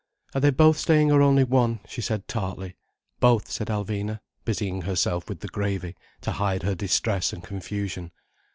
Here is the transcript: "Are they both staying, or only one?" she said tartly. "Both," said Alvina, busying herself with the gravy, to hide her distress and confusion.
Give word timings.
"Are 0.33 0.41
they 0.41 0.49
both 0.49 0.79
staying, 0.79 1.11
or 1.11 1.21
only 1.21 1.43
one?" 1.43 1.79
she 1.87 2.01
said 2.01 2.27
tartly. 2.27 2.75
"Both," 3.19 3.51
said 3.51 3.67
Alvina, 3.67 4.19
busying 4.45 4.81
herself 4.81 5.29
with 5.29 5.41
the 5.41 5.47
gravy, 5.47 5.95
to 6.21 6.31
hide 6.31 6.63
her 6.63 6.73
distress 6.73 7.31
and 7.31 7.43
confusion. 7.43 8.09